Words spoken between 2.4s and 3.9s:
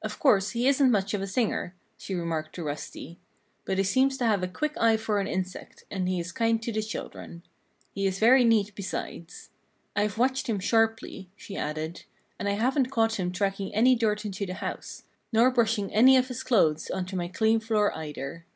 to Rusty, "but he